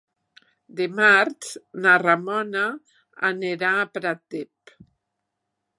Dimarts 0.79 1.51
na 1.83 1.99
Ramona 2.05 2.65
anirà 3.31 3.75
a 3.83 3.87
Pratdip. 3.99 4.79